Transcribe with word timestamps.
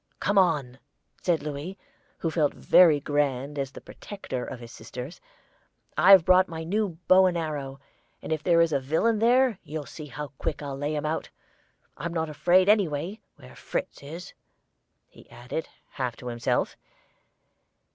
"Come 0.19 0.39
on," 0.39 0.79
said 1.21 1.43
Louis, 1.43 1.77
who 2.17 2.31
felt 2.31 2.55
very 2.55 2.99
grand 2.99 3.59
as 3.59 3.71
the 3.71 3.81
protector 3.81 4.43
of 4.43 4.59
his 4.59 4.71
sisters; 4.71 5.21
"I've 5.95 6.25
brought 6.25 6.47
my 6.47 6.63
new 6.63 6.97
bow 7.07 7.27
and 7.27 7.37
arrow, 7.37 7.79
and 8.19 8.33
if 8.33 8.41
there 8.41 8.61
is 8.61 8.73
a 8.73 8.79
villain 8.79 9.19
there, 9.19 9.59
you'll 9.63 9.85
see 9.85 10.07
how 10.07 10.29
quick 10.39 10.63
I'll 10.63 10.75
lay 10.75 10.95
him 10.95 11.05
out. 11.05 11.29
I'm 11.97 12.15
not 12.15 12.29
afraid, 12.29 12.67
anyway, 12.67 13.19
where 13.35 13.55
Fritz 13.55 14.01
is," 14.01 14.33
he 15.07 15.29
added, 15.29 15.69
half 15.91 16.15
to 16.17 16.29
himself. 16.29 16.75